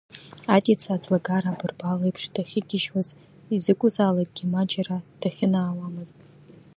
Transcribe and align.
Адица 0.55 0.89
аӡлагара 0.95 1.47
абарбал 1.51 1.99
еиԥш 2.03 2.23
дахьыгьежьуаз, 2.33 3.09
изакәызаалакгьы 3.55 4.45
ма 4.51 4.61
џьара 4.69 4.97
даахьынаауамызт. 5.19 6.17